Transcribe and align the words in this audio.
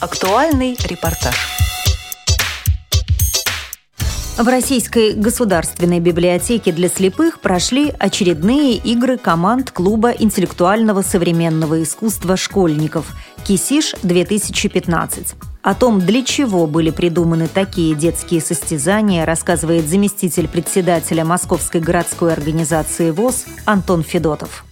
Актуальный 0.00 0.76
репортаж. 0.84 1.34
В 4.38 4.46
Российской 4.46 5.14
государственной 5.14 5.98
библиотеке 5.98 6.70
для 6.70 6.88
слепых 6.88 7.40
прошли 7.40 7.92
очередные 7.98 8.76
игры 8.76 9.18
команд 9.18 9.72
Клуба 9.72 10.10
интеллектуального 10.10 11.02
современного 11.02 11.82
искусства 11.82 12.36
школьников 12.36 13.12
«Кисиш-2015». 13.44 15.34
О 15.62 15.74
том, 15.74 15.98
для 15.98 16.24
чего 16.24 16.68
были 16.68 16.90
придуманы 16.90 17.48
такие 17.48 17.96
детские 17.96 18.40
состязания, 18.40 19.26
рассказывает 19.26 19.88
заместитель 19.88 20.46
председателя 20.46 21.24
Московской 21.24 21.80
городской 21.80 22.32
организации 22.32 23.10
ВОЗ 23.10 23.46
Антон 23.64 24.04
Федотов. 24.04 24.64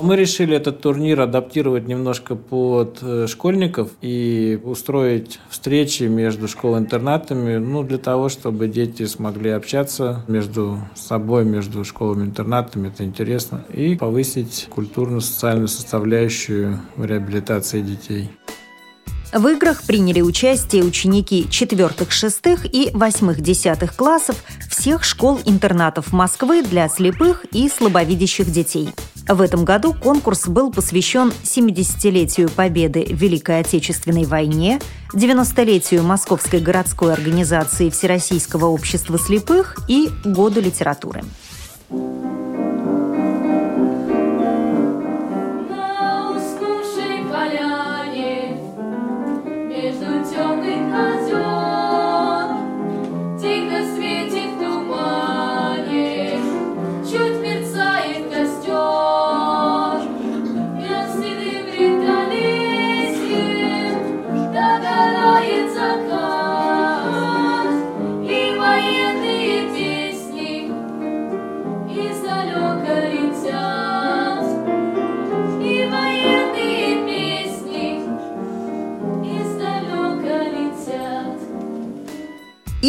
Мы 0.00 0.14
решили 0.14 0.56
этот 0.56 0.80
турнир 0.80 1.20
адаптировать 1.20 1.88
немножко 1.88 2.36
под 2.36 2.98
э, 3.02 3.26
школьников 3.26 3.90
и 4.00 4.58
устроить 4.62 5.40
встречи 5.50 6.04
между 6.04 6.46
школой-интернатами, 6.46 7.56
ну, 7.56 7.82
для 7.82 7.98
того, 7.98 8.28
чтобы 8.28 8.68
дети 8.68 9.06
смогли 9.06 9.50
общаться 9.50 10.24
между 10.28 10.78
собой, 10.94 11.44
между 11.44 11.84
школами-интернатами, 11.84 12.88
это 12.88 13.04
интересно, 13.04 13.64
и 13.74 13.96
повысить 13.96 14.68
культурно-социальную 14.70 15.68
составляющую 15.68 16.78
в 16.94 17.04
реабилитации 17.04 17.80
детей. 17.80 18.30
В 19.32 19.46
играх 19.48 19.82
приняли 19.82 20.22
участие 20.22 20.84
ученики 20.84 21.46
4 21.50 21.90
шестых 22.08 22.64
и 22.72 22.90
8 22.94 23.34
десятых 23.34 23.94
классов 23.94 24.42
всех 24.70 25.04
школ-интернатов 25.04 26.12
Москвы 26.12 26.62
для 26.62 26.88
слепых 26.88 27.44
и 27.52 27.68
слабовидящих 27.68 28.50
детей. 28.50 28.90
В 29.28 29.42
этом 29.42 29.66
году 29.66 29.92
конкурс 29.92 30.48
был 30.48 30.72
посвящен 30.72 31.32
70-летию 31.42 32.48
победы 32.48 33.04
в 33.04 33.12
Великой 33.12 33.60
Отечественной 33.60 34.24
войне, 34.24 34.80
90-летию 35.12 36.02
Московской 36.02 36.60
городской 36.60 37.12
организации 37.12 37.90
Всероссийского 37.90 38.66
общества 38.66 39.18
слепых 39.18 39.76
и 39.86 40.08
Году 40.24 40.62
литературы. 40.62 41.24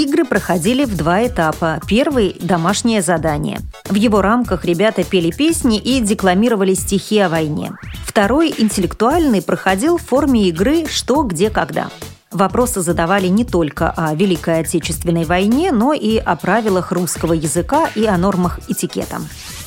Игры 0.09 0.25
проходили 0.25 0.85
в 0.85 0.97
два 0.97 1.27
этапа. 1.27 1.79
Первый– 1.87 2.35
домашнее 2.41 3.03
задание. 3.03 3.59
В 3.85 3.93
его 3.93 4.23
рамках 4.23 4.65
ребята 4.65 5.03
пели 5.03 5.29
песни 5.29 5.77
и 5.77 5.99
декламировали 6.01 6.73
стихи 6.73 7.19
о 7.19 7.29
войне. 7.29 7.73
Второй, 8.05 8.51
интеллектуальный, 8.57 9.43
проходил 9.43 9.99
в 9.99 10.01
форме 10.01 10.49
игры 10.49 10.87
«Что, 10.87 11.21
где, 11.21 11.51
когда». 11.51 11.91
Вопросы 12.31 12.81
задавали 12.81 13.27
не 13.27 13.45
только 13.45 13.91
о 13.91 14.15
Великой 14.15 14.61
Отечественной 14.61 15.25
войне, 15.25 15.71
но 15.71 15.93
и 15.93 16.17
о 16.17 16.35
правилах 16.35 16.91
русского 16.91 17.33
языка 17.33 17.87
и 17.95 18.05
о 18.05 18.17
нормах 18.17 18.59
этикета. 18.67 19.17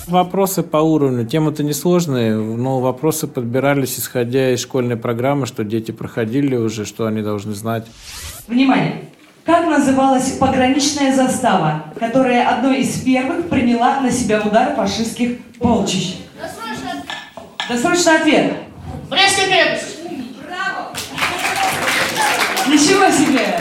Вопросы 0.08 0.64
по 0.64 0.78
уровню. 0.78 1.24
Темы-то 1.24 1.62
несложные, 1.62 2.36
но 2.36 2.80
вопросы 2.80 3.28
подбирались, 3.28 3.96
исходя 3.96 4.52
из 4.52 4.60
школьной 4.60 4.96
программы, 4.96 5.46
что 5.46 5.62
дети 5.62 5.92
проходили 5.92 6.56
уже, 6.56 6.84
что 6.84 7.06
они 7.06 7.22
должны 7.22 7.54
знать. 7.54 7.86
Внимание! 8.48 9.11
Как 9.44 9.66
называлась 9.66 10.30
пограничная 10.32 11.14
застава, 11.14 11.86
которая 11.98 12.48
одной 12.48 12.82
из 12.82 13.00
первых 13.00 13.48
приняла 13.48 14.00
на 14.00 14.10
себя 14.12 14.40
удар 14.40 14.76
фашистских 14.76 15.42
полчищ? 15.58 16.18
Досрочный, 16.40 17.02
Досрочный 17.68 18.16
ответ. 18.20 18.52
Брестская 19.10 19.46
крепость. 19.46 19.96
Браво! 20.46 20.92
Ничего 22.68 23.10
себе! 23.10 23.60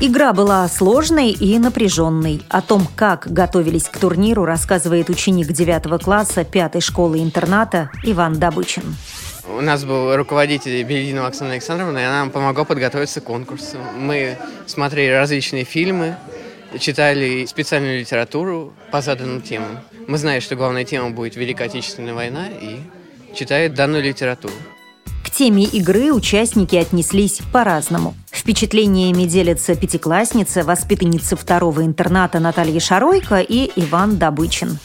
Игра 0.00 0.32
была 0.32 0.66
сложной 0.68 1.30
и 1.30 1.60
напряженной. 1.60 2.42
О 2.48 2.60
том, 2.60 2.86
как 2.96 3.32
готовились 3.32 3.84
к 3.84 3.96
турниру, 3.96 4.44
рассказывает 4.44 5.08
ученик 5.10 5.52
9 5.52 6.02
класса 6.02 6.42
5 6.44 6.82
школы-интерната 6.82 7.90
Иван 8.02 8.40
Добычин. 8.40 8.96
У 9.46 9.60
нас 9.60 9.84
был 9.84 10.16
руководитель 10.16 10.82
Белединова 10.84 11.28
Оксана 11.28 11.52
Александровна, 11.52 11.98
и 11.98 12.02
она 12.02 12.20
нам 12.20 12.30
помогла 12.30 12.64
подготовиться 12.64 13.20
к 13.20 13.24
конкурсу. 13.24 13.76
Мы 13.96 14.38
смотрели 14.66 15.12
различные 15.12 15.64
фильмы, 15.64 16.16
читали 16.78 17.44
специальную 17.44 18.00
литературу 18.00 18.72
по 18.90 19.02
заданным 19.02 19.42
темам. 19.42 19.80
Мы 20.06 20.16
знали, 20.16 20.40
что 20.40 20.56
главная 20.56 20.84
тема 20.84 21.10
будет 21.10 21.36
Великая 21.36 21.64
Отечественная 21.64 22.14
война, 22.14 22.48
и 22.48 22.78
читали 23.34 23.68
данную 23.68 24.02
литературу. 24.02 24.54
К 25.22 25.30
теме 25.30 25.64
игры 25.64 26.12
участники 26.12 26.76
отнеслись 26.76 27.40
по-разному. 27.52 28.14
Впечатлениями 28.30 29.24
делятся 29.24 29.74
пятиклассница, 29.74 30.62
воспитанница 30.64 31.36
второго 31.36 31.84
интерната 31.84 32.40
Наталья 32.40 32.80
Шаройко 32.80 33.40
и 33.40 33.70
Иван 33.76 34.16
Добычин. 34.16 34.78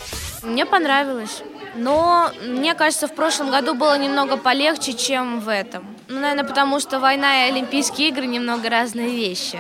Мне 0.43 0.65
понравилось. 0.65 1.43
Но 1.75 2.31
мне 2.41 2.73
кажется, 2.73 3.07
в 3.07 3.15
прошлом 3.15 3.51
году 3.51 3.73
было 3.73 3.97
немного 3.97 4.37
полегче, 4.37 4.93
чем 4.93 5.39
в 5.39 5.49
этом. 5.49 5.85
Ну, 6.07 6.19
наверное, 6.19 6.43
потому 6.43 6.79
что 6.79 6.99
война 6.99 7.45
и 7.45 7.51
Олимпийские 7.51 8.09
игры 8.09 8.25
немного 8.25 8.67
разные 8.67 9.09
вещи. 9.09 9.59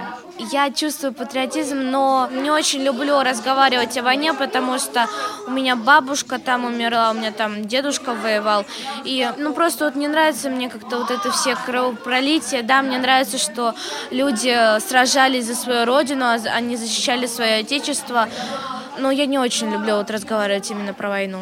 Я 0.51 0.71
чувствую 0.71 1.13
патриотизм, 1.13 1.77
но 1.77 2.27
не 2.31 2.49
очень 2.49 2.81
люблю 2.81 3.21
разговаривать 3.21 3.95
о 3.97 4.01
войне, 4.01 4.33
потому 4.33 4.79
что 4.79 5.07
у 5.45 5.51
меня 5.51 5.75
бабушка 5.75 6.39
там 6.39 6.65
умерла, 6.65 7.11
у 7.11 7.13
меня 7.13 7.31
там 7.31 7.65
дедушка 7.65 8.15
воевал. 8.15 8.65
И, 9.03 9.29
ну, 9.37 9.53
просто 9.53 9.85
вот 9.85 9.95
не 9.95 10.07
нравится 10.07 10.49
мне 10.49 10.69
как-то 10.69 10.97
вот 10.97 11.11
это 11.11 11.29
все 11.31 11.55
кровопролитие. 11.55 12.63
Да, 12.63 12.81
мне 12.81 12.97
нравится, 12.97 13.37
что 13.37 13.75
люди 14.09 14.79
сражались 14.79 15.45
за 15.45 15.53
свою 15.53 15.85
родину, 15.85 16.25
а 16.25 16.39
они 16.55 16.77
защищали 16.77 17.27
свое 17.27 17.59
отечество. 17.59 18.27
Но 18.99 19.11
я 19.11 19.25
не 19.25 19.39
очень 19.39 19.71
люблю 19.71 19.95
вот 19.95 20.11
разговаривать 20.11 20.69
именно 20.71 20.93
про 20.93 21.09
войну. 21.09 21.39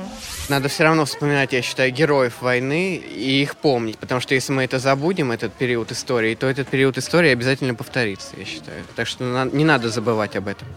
Надо 0.47 0.67
все 0.67 0.83
равно 0.83 1.05
вспоминать, 1.05 1.53
я 1.53 1.61
считаю, 1.61 1.91
героев 1.91 2.41
войны 2.41 2.95
и 2.95 3.41
их 3.41 3.55
помнить, 3.57 3.97
потому 3.97 4.21
что 4.21 4.35
если 4.35 4.53
мы 4.53 4.63
это 4.63 4.79
забудем, 4.79 5.31
этот 5.31 5.53
период 5.53 5.91
истории, 5.91 6.35
то 6.35 6.47
этот 6.47 6.67
период 6.67 6.97
истории 6.97 7.31
обязательно 7.31 7.73
повторится, 7.73 8.35
я 8.37 8.45
считаю. 8.45 8.83
Так 8.95 9.07
что 9.07 9.49
не 9.51 9.65
надо 9.65 9.89
забывать 9.89 10.35
об 10.35 10.47
этом. 10.47 10.67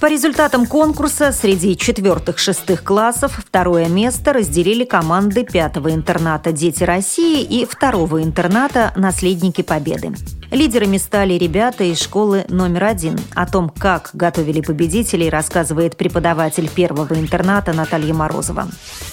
По 0.00 0.06
результатам 0.06 0.66
конкурса 0.66 1.30
среди 1.30 1.76
четвертых-шестых 1.76 2.82
классов 2.82 3.40
второе 3.46 3.86
место 3.86 4.32
разделили 4.32 4.84
команды 4.84 5.44
пятого 5.44 5.92
интерната 5.92 6.50
«Дети 6.50 6.82
России» 6.82 7.42
и 7.42 7.64
второго 7.64 8.20
интерната 8.20 8.92
«Наследники 8.96 9.62
Победы». 9.62 10.12
Лидерами 10.52 10.98
стали 10.98 11.32
ребята 11.32 11.82
из 11.82 11.98
школы 11.98 12.44
номер 12.50 12.84
один. 12.84 13.18
О 13.34 13.46
том, 13.46 13.70
как 13.70 14.10
готовили 14.12 14.60
победителей, 14.60 15.30
рассказывает 15.30 15.96
преподаватель 15.96 16.68
первого 16.68 17.14
интерната 17.14 17.72
Наталья 17.72 18.12
Морозова. 18.12 18.68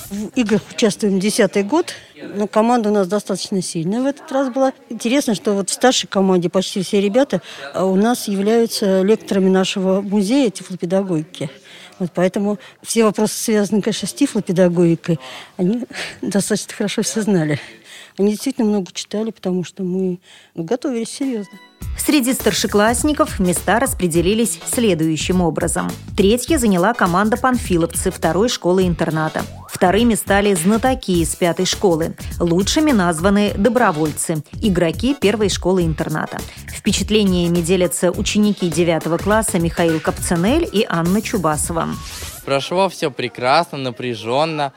В 0.10 0.28
играх 0.36 0.62
участвуем 0.70 1.18
десятый 1.18 1.64
год. 1.64 1.94
Но 2.36 2.46
команда 2.46 2.90
у 2.90 2.94
нас 2.94 3.08
достаточно 3.08 3.62
сильная 3.62 4.02
в 4.02 4.06
этот 4.06 4.30
раз 4.34 4.50
была. 4.50 4.74
Интересно, 4.90 5.34
что 5.34 5.54
вот 5.54 5.70
в 5.70 5.74
старшей 5.74 6.08
команде 6.08 6.50
почти 6.50 6.84
все 6.84 7.00
ребята 7.00 7.42
а 7.74 7.86
у 7.86 7.96
нас 7.96 8.28
являются 8.28 9.02
лекторами 9.02 9.48
нашего 9.48 10.02
музея 10.02 10.50
тифлопедагогики. 10.50 11.50
Вот 12.00 12.12
поэтому 12.14 12.60
все 12.84 13.06
вопросы, 13.06 13.36
связанные, 13.36 13.82
конечно, 13.82 14.10
с 14.10 14.14
тифлопедагогикой, 14.14 15.20
они 15.56 15.86
достаточно 16.22 16.74
хорошо 16.74 17.02
все 17.02 17.22
знали. 17.22 17.62
Они 18.20 18.32
действительно 18.32 18.68
много 18.68 18.92
читали, 18.92 19.32
потому 19.32 19.64
что 19.64 19.84
мы 19.84 20.20
готовились 20.54 21.10
серьезно. 21.10 21.58
Среди 21.98 22.34
старшеклассников 22.34 23.40
места 23.40 23.80
распределились 23.80 24.60
следующим 24.66 25.40
образом. 25.40 25.90
Третья 26.18 26.58
заняла 26.58 26.94
команда 26.94 27.38
панфиловцы 27.38 28.12
второй 28.12 28.50
школы-интерната. 28.50 29.44
Вторыми 29.70 30.16
стали 30.16 30.54
знатоки 30.54 31.12
из 31.12 31.34
пятой 31.38 31.66
школы. 31.66 32.14
Лучшими 32.42 32.92
названы 32.92 33.54
добровольцы, 33.56 34.44
игроки 34.62 35.16
первой 35.16 35.48
школы-интерната. 35.48 36.40
Впечатлениями 36.68 37.62
делятся 37.62 38.12
ученики 38.12 38.70
девятого 38.70 39.18
класса 39.18 39.60
Михаил 39.60 40.02
Капцанель 40.02 40.68
и 40.70 40.86
Анна 40.90 41.22
Чубасова. 41.22 41.88
Прошло 42.44 42.90
все 42.90 43.12
прекрасно, 43.12 43.78
напряженно. 43.78 44.74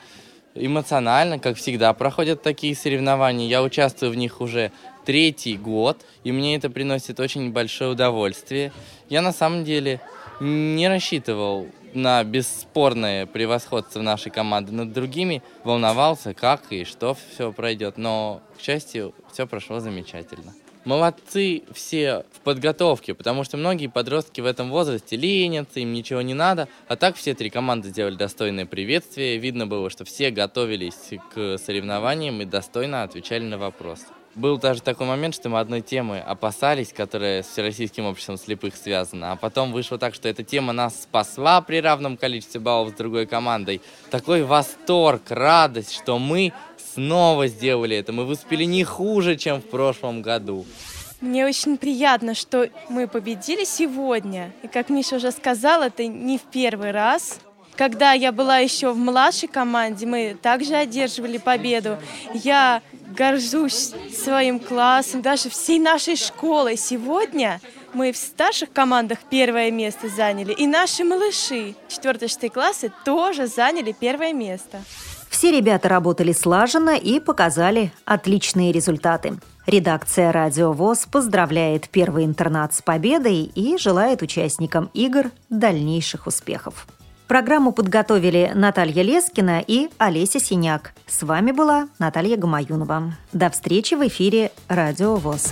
Эмоционально, 0.55 1.39
как 1.39 1.57
всегда, 1.57 1.93
проходят 1.93 2.41
такие 2.41 2.75
соревнования. 2.75 3.47
Я 3.47 3.63
участвую 3.63 4.11
в 4.11 4.15
них 4.15 4.41
уже 4.41 4.71
третий 5.05 5.57
год, 5.57 6.05
и 6.23 6.31
мне 6.31 6.55
это 6.55 6.69
приносит 6.69 7.19
очень 7.19 7.51
большое 7.51 7.91
удовольствие. 7.91 8.71
Я 9.09 9.21
на 9.21 9.31
самом 9.31 9.63
деле 9.63 9.99
не 10.39 10.87
рассчитывал 10.87 11.67
на 11.93 12.23
бесспорное 12.23 13.25
превосходство 13.25 14.01
нашей 14.01 14.31
команды 14.31 14.71
над 14.71 14.93
другими, 14.93 15.43
волновался, 15.63 16.33
как 16.33 16.71
и 16.71 16.85
что 16.85 17.15
все 17.15 17.51
пройдет, 17.51 17.97
но, 17.97 18.41
к 18.57 18.61
счастью, 18.61 19.13
все 19.31 19.45
прошло 19.45 19.79
замечательно. 19.79 20.53
Молодцы 20.85 21.63
все 21.73 22.25
в 22.33 22.41
подготовке, 22.41 23.13
потому 23.13 23.45
что 23.45 23.55
многие 23.55 23.87
подростки 23.87 24.41
в 24.41 24.45
этом 24.45 24.69
возрасте 24.69 25.15
ленятся, 25.15 25.79
им 25.79 25.93
ничего 25.93 26.21
не 26.21 26.33
надо. 26.33 26.67
А 26.89 26.97
так 26.97 27.15
все 27.15 27.33
три 27.33 27.49
команды 27.49 27.89
сделали 27.89 28.15
достойное 28.15 28.65
приветствие. 28.65 29.37
Видно 29.37 29.65
было, 29.65 29.89
что 29.89 30.03
все 30.03 30.29
готовились 30.29 31.11
к 31.33 31.57
соревнованиям 31.57 32.41
и 32.41 32.45
достойно 32.45 33.03
отвечали 33.03 33.43
на 33.43 33.57
вопросы. 33.57 34.05
Был 34.35 34.57
даже 34.57 34.81
такой 34.81 35.05
момент, 35.05 35.35
что 35.35 35.49
мы 35.49 35.59
одной 35.59 35.81
темы 35.81 36.17
опасались, 36.17 36.91
которая 36.91 37.43
с 37.43 37.47
Всероссийским 37.47 38.05
обществом 38.05 38.37
слепых 38.37 38.75
связана, 38.75 39.33
а 39.33 39.35
потом 39.35 39.71
вышло 39.71 39.99
так, 39.99 40.15
что 40.15 40.27
эта 40.27 40.43
тема 40.43 40.73
нас 40.73 41.03
спасла 41.03 41.61
при 41.61 41.79
равном 41.79 42.17
количестве 42.17 42.59
баллов 42.59 42.89
с 42.89 42.93
другой 42.93 43.27
командой. 43.27 43.79
Такой 44.09 44.41
восторг, 44.41 45.21
радость, 45.29 45.93
что 45.93 46.17
мы 46.17 46.51
снова 46.93 47.47
сделали 47.47 47.95
это. 47.95 48.11
Мы 48.11 48.25
выступили 48.25 48.63
не 48.63 48.83
хуже, 48.83 49.35
чем 49.35 49.61
в 49.61 49.65
прошлом 49.65 50.21
году. 50.21 50.65
Мне 51.21 51.45
очень 51.45 51.77
приятно, 51.77 52.33
что 52.33 52.69
мы 52.89 53.07
победили 53.07 53.63
сегодня. 53.63 54.51
И 54.61 54.67
как 54.67 54.89
Миша 54.89 55.15
уже 55.15 55.31
сказал, 55.31 55.81
это 55.81 56.05
не 56.05 56.37
в 56.37 56.41
первый 56.41 56.91
раз. 56.91 57.39
Когда 57.75 58.13
я 58.13 58.31
была 58.31 58.59
еще 58.59 58.91
в 58.91 58.97
младшей 58.97 59.49
команде, 59.49 60.05
мы 60.05 60.37
также 60.39 60.75
одерживали 60.75 61.37
победу. 61.37 61.97
Я 62.33 62.81
горжусь 63.15 63.93
своим 64.13 64.59
классом, 64.59 65.21
даже 65.21 65.49
всей 65.49 65.79
нашей 65.79 66.15
школой. 66.15 66.77
Сегодня 66.77 67.59
мы 67.93 68.11
в 68.11 68.17
старших 68.17 68.71
командах 68.71 69.19
первое 69.29 69.71
место 69.71 70.09
заняли, 70.09 70.51
и 70.51 70.67
наши 70.67 71.03
малыши, 71.03 71.75
4-6 71.89 72.49
классы, 72.49 72.91
тоже 73.05 73.47
заняли 73.47 73.95
первое 73.97 74.33
место. 74.33 74.81
Все 75.43 75.51
ребята 75.51 75.89
работали 75.89 76.31
слаженно 76.31 76.95
и 76.95 77.19
показали 77.19 77.91
отличные 78.05 78.71
результаты. 78.71 79.33
Редакция 79.65 80.31
«Радио 80.31 80.71
ВОЗ» 80.71 81.05
поздравляет 81.11 81.89
первый 81.89 82.23
интернат 82.23 82.73
с 82.73 82.81
победой 82.81 83.51
и 83.53 83.77
желает 83.77 84.21
участникам 84.21 84.89
игр 84.93 85.31
дальнейших 85.49 86.27
успехов. 86.27 86.87
Программу 87.27 87.73
подготовили 87.73 88.53
Наталья 88.55 89.01
Лескина 89.01 89.59
и 89.59 89.89
Олеся 89.97 90.39
Синяк. 90.39 90.93
С 91.07 91.23
вами 91.23 91.51
была 91.51 91.89
Наталья 91.99 92.37
Гамаюнова. 92.37 93.13
До 93.33 93.49
встречи 93.49 93.95
в 93.95 94.07
эфире 94.07 94.53
«Радио 94.69 95.17
ВОЗ». 95.17 95.51